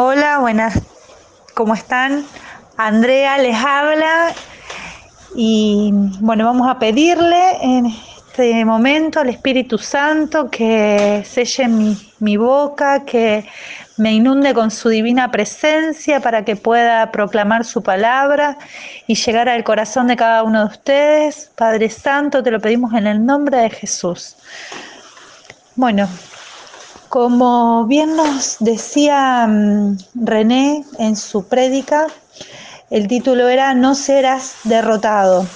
[0.00, 0.80] Hola, buenas,
[1.54, 2.24] ¿cómo están?
[2.76, 4.32] Andrea les habla
[5.34, 5.90] y
[6.20, 13.04] bueno, vamos a pedirle en este momento al Espíritu Santo que selle mi, mi boca,
[13.04, 13.44] que
[13.96, 18.56] me inunde con su divina presencia para que pueda proclamar su palabra
[19.08, 21.50] y llegar al corazón de cada uno de ustedes.
[21.56, 24.36] Padre Santo, te lo pedimos en el nombre de Jesús.
[25.74, 26.08] Bueno,
[27.08, 32.06] como bien nos decía mm, René en su prédica,
[32.90, 35.46] el título era No serás derrotado.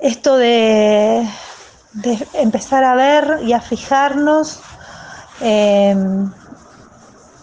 [0.00, 1.26] Esto de,
[2.34, 4.60] empezar a ver y a fijarnos
[5.40, 5.96] eh,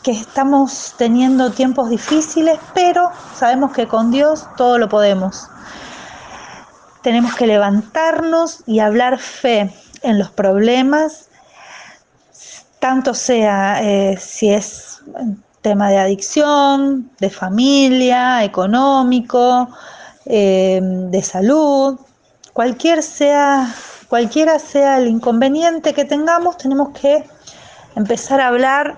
[0.03, 5.47] que estamos teniendo tiempos difíciles, pero sabemos que con Dios todo lo podemos.
[7.01, 11.29] Tenemos que levantarnos y hablar fe en los problemas
[12.83, 14.99] tanto sea eh, si es
[15.61, 19.69] tema de adicción, de familia, económico,
[20.25, 21.97] eh, de salud,
[22.51, 23.73] cualquier sea,
[24.09, 27.23] cualquiera sea el inconveniente que tengamos, tenemos que
[27.95, 28.97] empezar a hablar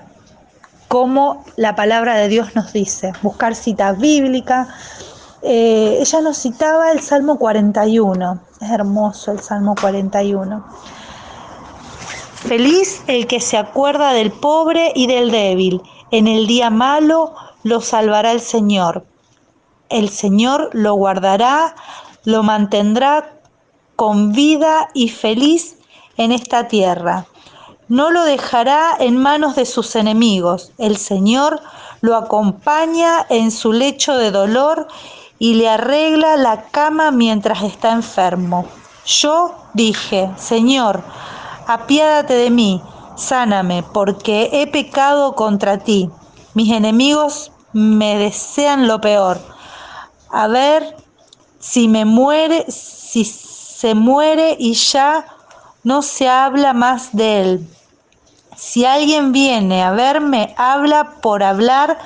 [0.88, 4.67] como la palabra de Dios nos dice, buscar citas bíblicas.
[5.44, 10.66] Eh, ella nos citaba el Salmo 41, es hermoso el Salmo 41
[12.47, 15.81] Feliz el que se acuerda del pobre y del débil.
[16.11, 19.03] En el día malo lo salvará el Señor.
[19.89, 21.75] El Señor lo guardará,
[22.23, 23.33] lo mantendrá
[23.95, 25.77] con vida y feliz
[26.17, 27.25] en esta tierra.
[27.87, 30.71] No lo dejará en manos de sus enemigos.
[30.77, 31.61] El Señor
[32.02, 34.87] lo acompaña en su lecho de dolor
[35.39, 38.67] y le arregla la cama mientras está enfermo.
[39.05, 41.03] Yo dije, Señor,
[41.67, 42.81] apiádate de mí,
[43.16, 46.09] sáname, porque he pecado contra ti.
[46.53, 49.39] Mis enemigos me desean lo peor.
[50.30, 50.95] A ver
[51.59, 55.26] si me muere, si se muere y ya
[55.83, 57.70] no se habla más de él.
[58.55, 61.97] Si alguien viene a verme, habla por hablar,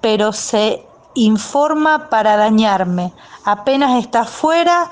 [0.00, 3.12] pero se informa para dañarme.
[3.44, 4.88] Apenas está fuera,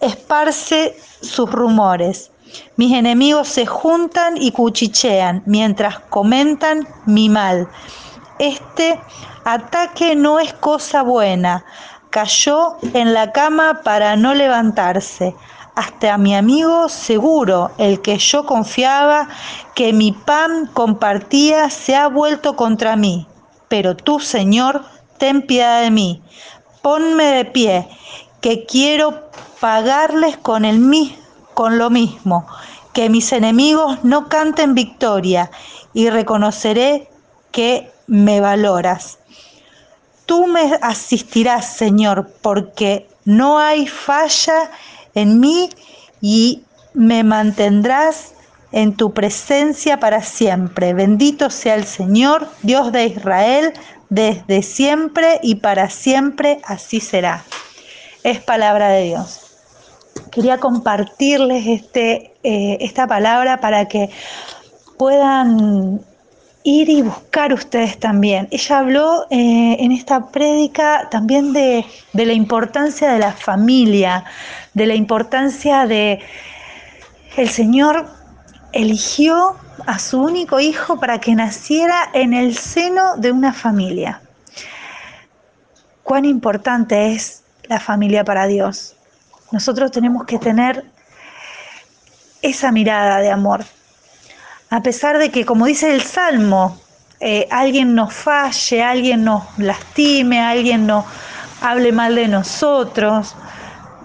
[0.00, 2.29] esparce sus rumores.
[2.76, 7.68] Mis enemigos se juntan y cuchichean mientras comentan mi mal.
[8.38, 8.98] Este
[9.44, 11.64] ataque no es cosa buena.
[12.10, 15.34] Cayó en la cama para no levantarse.
[15.76, 19.28] Hasta mi amigo seguro, el que yo confiaba
[19.74, 23.26] que mi pan compartía, se ha vuelto contra mí.
[23.68, 24.84] Pero tú, Señor,
[25.18, 26.22] ten piedad de mí.
[26.82, 27.88] Ponme de pie,
[28.40, 29.30] que quiero
[29.60, 31.19] pagarles con el mismo
[31.60, 32.46] con lo mismo,
[32.94, 35.50] que mis enemigos no canten victoria
[35.92, 37.10] y reconoceré
[37.52, 39.18] que me valoras.
[40.24, 44.70] Tú me asistirás, Señor, porque no hay falla
[45.14, 45.68] en mí
[46.22, 46.62] y
[46.94, 48.32] me mantendrás
[48.72, 50.94] en tu presencia para siempre.
[50.94, 53.74] Bendito sea el Señor, Dios de Israel,
[54.08, 57.44] desde siempre y para siempre así será.
[58.24, 59.39] Es palabra de Dios
[60.30, 64.10] quería compartirles este, eh, esta palabra para que
[64.98, 66.00] puedan
[66.62, 68.48] ir y buscar ustedes también.
[68.50, 74.24] Ella habló eh, en esta prédica también de, de, la importancia de la familia,
[74.74, 76.20] de la importancia de
[77.36, 78.06] el Señor
[78.72, 79.56] eligió
[79.86, 84.20] a su único hijo para que naciera en el seno de una familia.
[86.02, 88.96] Cuán importante es la familia para Dios.
[89.52, 90.84] Nosotros tenemos que tener
[92.42, 93.64] esa mirada de amor.
[94.70, 96.78] A pesar de que, como dice el Salmo,
[97.18, 101.04] eh, alguien nos falle, alguien nos lastime, alguien nos
[101.60, 103.34] hable mal de nosotros,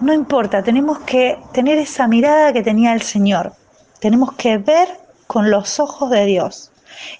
[0.00, 3.52] no importa, tenemos que tener esa mirada que tenía el Señor.
[4.00, 4.88] Tenemos que ver
[5.26, 6.70] con los ojos de Dios.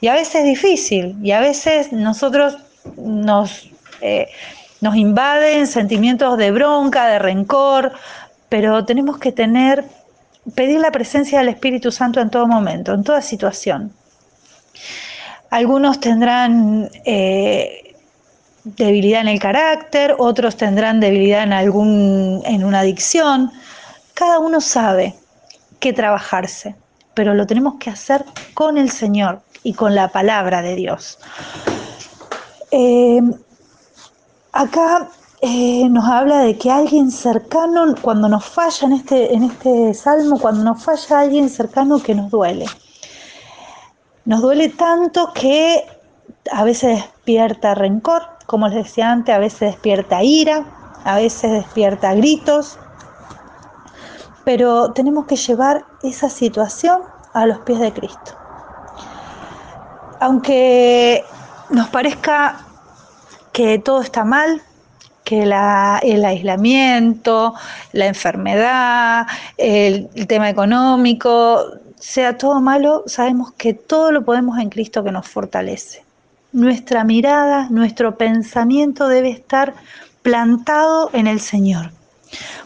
[0.00, 2.58] Y a veces es difícil, y a veces nosotros
[2.96, 3.70] nos,
[4.00, 4.28] eh,
[4.80, 7.92] nos invaden sentimientos de bronca, de rencor,
[8.48, 9.84] pero tenemos que tener,
[10.54, 13.92] pedir la presencia del Espíritu Santo en todo momento, en toda situación.
[15.50, 17.94] Algunos tendrán eh,
[18.64, 23.52] debilidad en el carácter, otros tendrán debilidad en algún, en una adicción.
[24.14, 25.14] Cada uno sabe
[25.78, 26.74] qué trabajarse,
[27.14, 28.24] pero lo tenemos que hacer
[28.54, 31.18] con el Señor y con la palabra de Dios.
[32.70, 33.20] Eh,
[34.56, 35.08] acá
[35.42, 40.38] eh, nos habla de que alguien cercano, cuando nos falla en este, en este salmo,
[40.38, 42.66] cuando nos falla alguien cercano que nos duele.
[44.24, 45.86] Nos duele tanto que
[46.50, 50.64] a veces despierta rencor, como les decía antes, a veces despierta ira,
[51.04, 52.78] a veces despierta gritos,
[54.44, 57.02] pero tenemos que llevar esa situación
[57.34, 58.32] a los pies de Cristo.
[60.20, 61.24] Aunque
[61.70, 62.65] nos parezca
[63.56, 64.60] que todo está mal,
[65.24, 67.54] que el aislamiento,
[67.92, 69.26] la enfermedad,
[69.56, 71.64] el, tema económico,
[71.98, 76.04] sea todo malo, sabemos que todo lo podemos en Cristo que nos fortalece.
[76.52, 79.72] Nuestra mirada, nuestro pensamiento debe estar
[80.20, 81.92] plantado en el Señor,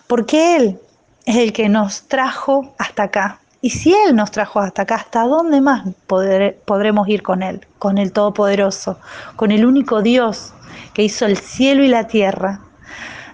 [0.09, 0.81] porque Él
[1.25, 3.39] es el que nos trajo hasta acá.
[3.61, 7.65] Y si Él nos trajo hasta acá, ¿hasta dónde más podremos ir con Él?
[7.79, 8.99] Con el Todopoderoso,
[9.37, 10.53] con el único Dios
[10.94, 12.61] que hizo el cielo y la tierra.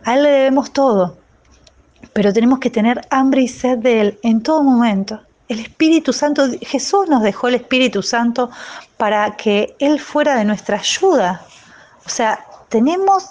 [0.04, 1.16] A Él le debemos todo,
[2.12, 5.20] pero tenemos que tener hambre y sed de Él en todo momento.
[5.48, 8.50] El Espíritu Santo, Jesús nos dejó el Espíritu Santo
[8.96, 11.42] para que Él fuera de nuestra ayuda.
[12.04, 13.30] O sea, tenemos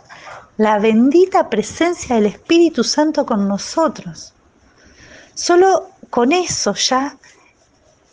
[0.58, 4.34] la bendita presencia del Espíritu Santo con nosotros.
[5.34, 7.18] Solo con eso ya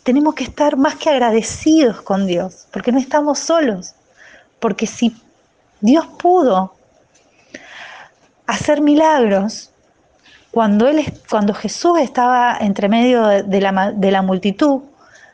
[0.03, 3.93] tenemos que estar más que agradecidos con Dios, porque no estamos solos.
[4.59, 5.15] Porque si
[5.83, 6.73] Dios pudo
[8.47, 9.69] hacer milagros,
[10.49, 14.83] cuando, él, cuando Jesús estaba entre medio de la, de la multitud,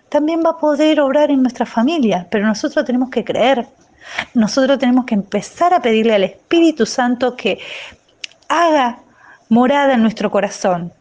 [0.09, 3.67] también va a poder obrar en nuestra familia, pero nosotros tenemos que creer.
[4.33, 7.59] Nosotros tenemos que empezar a pedirle al Espíritu Santo que
[8.47, 9.01] haga
[9.49, 10.91] morada en nuestro corazón.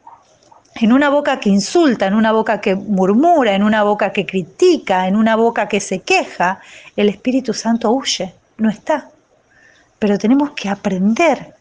[0.74, 5.08] En una boca que insulta, en una boca que murmura, en una boca que critica,
[5.08, 6.60] en una boca que se queja,
[6.96, 9.08] el Espíritu Santo huye, no está.
[9.98, 11.54] Pero tenemos que aprender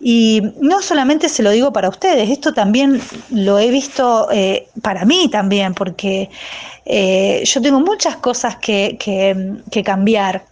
[0.00, 3.00] y no solamente se lo digo para ustedes, esto también
[3.30, 6.30] lo he visto eh, para mí también, porque
[6.84, 10.44] eh, yo tengo muchas cosas que, que, cambiar.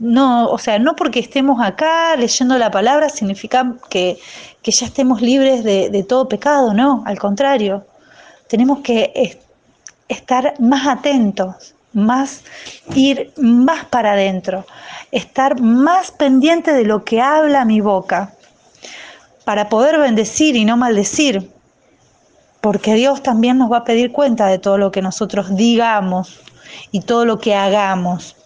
[0.00, 4.18] No, o sea, no porque estemos acá leyendo la palabra significa que,
[4.62, 7.84] que ya estemos libres de, de, todo pecado, no, al contrario.
[8.48, 9.38] Tenemos que
[10.08, 12.42] estar más atentos, más
[12.94, 14.66] ir más para adentro,
[15.10, 18.34] estar más pendiente de lo que habla mi boca
[19.44, 21.50] para poder bendecir y no maldecir,
[22.60, 26.40] porque Dios también nos va a pedir cuenta de todo lo que nosotros digamos
[26.90, 28.36] y todo lo que hagamos.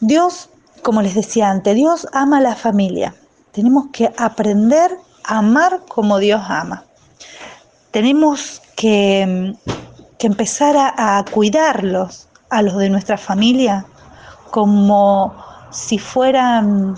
[0.00, 0.48] Dios,
[0.82, 3.14] como les decía antes, Dios ama a la familia.
[3.52, 6.84] Tenemos que aprender a amar como Dios ama.
[7.90, 9.54] Tenemos que,
[10.26, 13.86] empezar a, a cuidarlos, a los de nuestra familia,
[14.50, 15.34] como
[15.70, 16.96] si fueran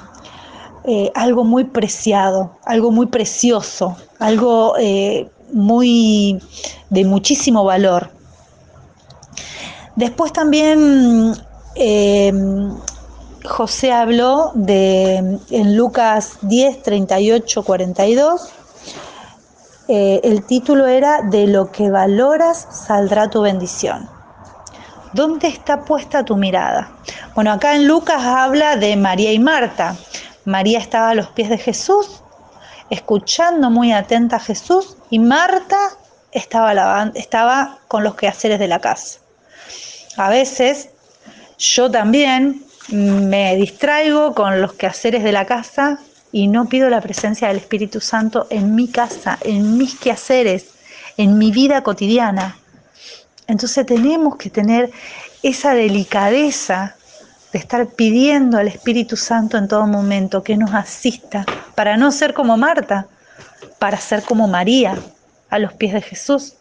[0.84, 6.42] eh, algo muy preciado, algo muy precioso, algo eh, muy
[6.90, 8.10] de muchísimo valor.
[9.94, 11.34] Después también
[11.76, 12.32] eh,
[13.44, 18.52] José habló de en Lucas 10, 38, 42.
[19.88, 24.08] El título era De lo que valoras saldrá tu bendición.
[25.12, 26.90] ¿Dónde está puesta tu mirada?
[27.34, 29.96] Bueno, acá en Lucas habla de María y Marta.
[30.44, 32.22] María estaba a los pies de Jesús,
[32.88, 35.76] escuchando muy atenta a Jesús, y Marta
[36.32, 39.20] estaba, estaba con los quehaceres de la casa.
[40.16, 40.88] A veces
[41.58, 45.98] yo también me distraigo con los quehaceres de la casa
[46.32, 50.70] y no pido la presencia del Espíritu Santo en mi casa, en mis quehaceres,
[51.18, 52.56] en mi vida cotidiana.
[53.46, 54.90] Entonces tenemos que tener
[55.42, 56.96] esa delicadeza
[57.52, 62.32] de estar pidiendo al Espíritu Santo en todo momento que nos asista para no ser
[62.32, 63.06] como Marta,
[63.78, 64.96] para ser como María
[65.50, 66.54] a los pies de Jesús,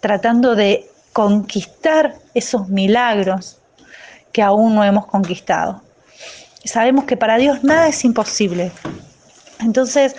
[0.00, 3.58] tratando de conquistar esos milagros
[4.30, 5.83] que aún no hemos conquistado.
[6.68, 8.72] Sabemos que para Dios nada es imposible.
[9.60, 10.14] Entonces,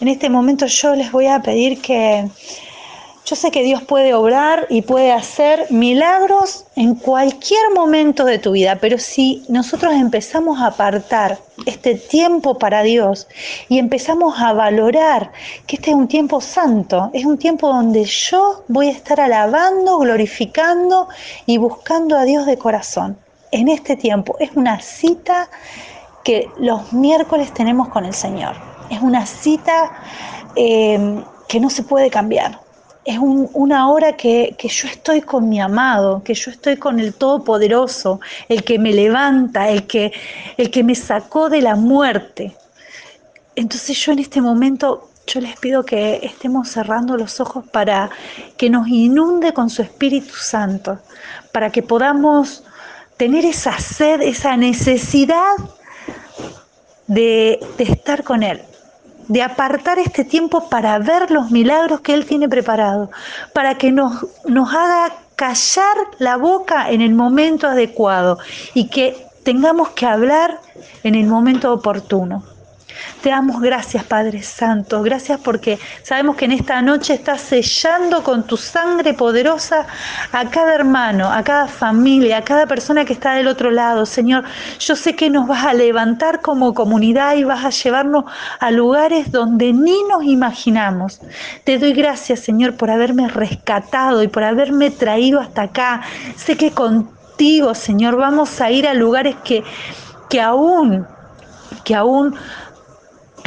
[0.00, 2.28] en este momento yo les voy a pedir que
[3.28, 8.52] yo sé que Dios puede obrar y puede hacer milagros en cualquier momento de tu
[8.52, 13.26] vida, pero si nosotros empezamos a apartar este tiempo para Dios
[13.68, 15.30] y empezamos a valorar
[15.66, 19.98] que este es un tiempo santo, es un tiempo donde yo voy a estar alabando,
[19.98, 21.08] glorificando
[21.44, 23.18] y buscando a Dios de corazón.
[23.50, 25.48] En este tiempo es una cita
[26.24, 28.56] que los miércoles tenemos con el Señor.
[28.90, 29.92] Es una cita
[30.56, 32.60] eh, que no se puede cambiar
[33.08, 38.20] es una hora que, yo estoy con mi amado, que yo estoy con el Todopoderoso,
[38.50, 40.12] el que me levanta, el que,
[40.58, 42.54] el que me sacó de la muerte.
[43.56, 48.10] Entonces yo en este momento yo les pido que estemos cerrando los ojos para
[48.58, 50.98] que nos inunde con su Espíritu Santo,
[51.50, 52.62] para que podamos
[53.18, 55.52] tener esa sed, esa necesidad
[57.06, 58.62] de, estar con Él,
[59.26, 63.10] de apartar este tiempo para ver los milagros que Él tiene preparado,
[63.52, 64.22] para que nos
[64.74, 68.38] haga callar la boca en el momento adecuado
[68.72, 70.60] y que tengamos que hablar
[71.02, 72.44] en el momento oportuno.
[73.22, 75.02] Te damos gracias, Padre Santo.
[75.02, 79.86] Gracias porque sabemos que en esta noche estás sellando con tu sangre poderosa
[80.32, 84.06] a cada hermano, a cada familia, a cada persona que está del otro lado.
[84.06, 84.44] Señor,
[84.78, 88.24] yo sé que nos vas a levantar como comunidad y vas a llevarnos
[88.60, 91.20] a lugares donde ni nos imaginamos.
[91.64, 96.02] Te doy gracias, Señor, por haberme rescatado y por haberme traído hasta acá.
[96.36, 99.62] Sé que contigo, Señor, vamos a ir a lugares que,
[100.28, 101.06] que aún,
[101.84, 102.34] que aún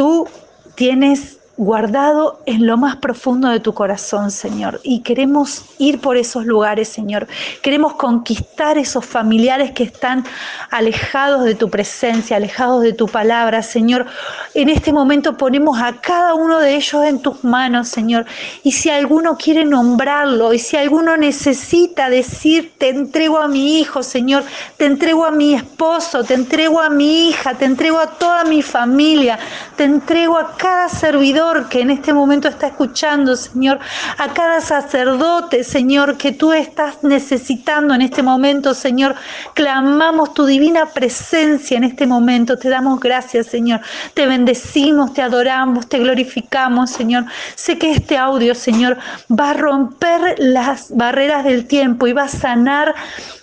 [0.01, 0.27] tú
[0.73, 4.79] tienes guardado en lo más profundo de tu corazón, Señor.
[4.81, 7.27] Y queremos ir por esos lugares, Señor.
[7.61, 10.25] Queremos conquistar esos familiares que están
[10.71, 14.07] alejados de tu presencia, alejados de tu palabra, Señor.
[14.55, 18.25] En este momento ponemos a cada uno de ellos en tus manos, Señor.
[18.63, 24.01] Y si alguno quiere nombrarlo, y si alguno necesita decir, te entrego a mi hijo,
[24.01, 24.43] Señor,
[24.77, 28.63] te entrego a mi esposo, te entrego a mi hija, te entrego a toda mi
[28.63, 29.37] familia,
[29.75, 33.79] te entrego a cada servidor que en este momento está escuchando, Señor,
[34.17, 39.15] a cada sacerdote, Señor, que tú estás necesitando en este momento, Señor.
[39.53, 42.57] Clamamos tu divina presencia en este momento.
[42.57, 43.81] Te damos gracias, Señor.
[44.13, 47.25] Te bendecimos, te adoramos, te glorificamos, Señor.
[47.55, 48.97] Sé que este audio, Señor,
[49.29, 52.95] va a romper las barreras del tiempo y va a sanar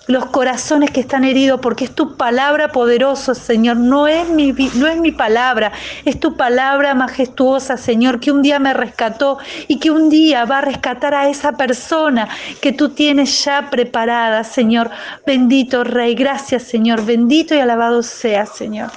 [0.09, 3.77] los corazones que están heridos, porque es tu palabra poderosa, Señor.
[3.77, 5.71] No es, mi, no es mi palabra,
[6.07, 10.59] es tu palabra majestuosa, Señor, que un día me rescató y que un día va
[10.59, 12.29] a rescatar a esa persona
[12.61, 14.89] que tú tienes ya preparada, Señor.
[15.27, 17.05] Bendito Rey, gracias, Señor.
[17.05, 18.93] Bendito y alabado sea, Señor.